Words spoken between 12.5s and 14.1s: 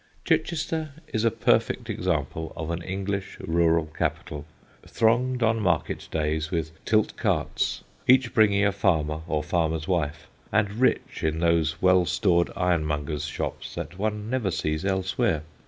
ironmongers' shops that